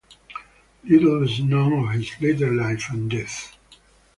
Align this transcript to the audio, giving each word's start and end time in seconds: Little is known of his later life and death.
Little 0.83 1.23
is 1.25 1.41
known 1.43 1.85
of 1.85 1.91
his 1.93 2.09
later 2.19 2.51
life 2.51 2.89
and 2.89 3.07
death. 3.07 3.55